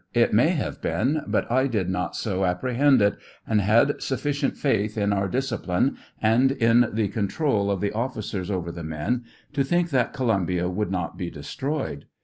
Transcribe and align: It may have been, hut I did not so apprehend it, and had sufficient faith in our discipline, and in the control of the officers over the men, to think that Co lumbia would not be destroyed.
It 0.15 0.33
may 0.33 0.49
have 0.49 0.81
been, 0.81 1.21
hut 1.31 1.45
I 1.51 1.67
did 1.67 1.87
not 1.87 2.15
so 2.15 2.43
apprehend 2.43 3.03
it, 3.03 3.17
and 3.45 3.61
had 3.61 4.01
sufficient 4.01 4.57
faith 4.57 4.97
in 4.97 5.13
our 5.13 5.27
discipline, 5.27 5.97
and 6.19 6.51
in 6.53 6.89
the 6.91 7.07
control 7.09 7.69
of 7.69 7.81
the 7.81 7.91
officers 7.91 8.49
over 8.49 8.71
the 8.71 8.83
men, 8.83 9.25
to 9.53 9.63
think 9.63 9.91
that 9.91 10.11
Co 10.11 10.25
lumbia 10.25 10.71
would 10.73 10.89
not 10.89 11.19
be 11.19 11.29
destroyed. 11.29 12.07